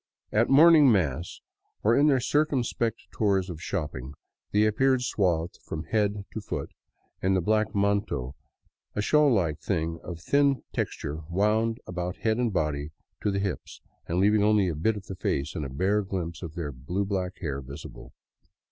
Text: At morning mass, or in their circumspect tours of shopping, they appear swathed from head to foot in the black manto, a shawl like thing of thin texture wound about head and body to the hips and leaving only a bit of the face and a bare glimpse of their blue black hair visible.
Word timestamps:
At 0.31 0.49
morning 0.49 0.91
mass, 0.91 1.41
or 1.83 1.95
in 1.95 2.07
their 2.07 2.19
circumspect 2.19 3.01
tours 3.13 3.51
of 3.51 3.61
shopping, 3.61 4.15
they 4.51 4.65
appear 4.65 4.97
swathed 4.97 5.59
from 5.61 5.83
head 5.83 6.25
to 6.33 6.41
foot 6.41 6.71
in 7.21 7.35
the 7.35 7.39
black 7.39 7.75
manto, 7.75 8.35
a 8.95 9.01
shawl 9.03 9.31
like 9.31 9.59
thing 9.61 9.99
of 10.03 10.19
thin 10.19 10.63
texture 10.73 11.19
wound 11.29 11.77
about 11.85 12.17
head 12.17 12.37
and 12.37 12.51
body 12.51 12.89
to 13.21 13.29
the 13.29 13.37
hips 13.37 13.79
and 14.07 14.19
leaving 14.19 14.41
only 14.43 14.69
a 14.69 14.75
bit 14.75 14.97
of 14.97 15.05
the 15.05 15.13
face 15.15 15.53
and 15.53 15.65
a 15.65 15.69
bare 15.69 16.01
glimpse 16.01 16.41
of 16.41 16.55
their 16.55 16.71
blue 16.71 17.05
black 17.05 17.33
hair 17.39 17.61
visible. 17.61 18.11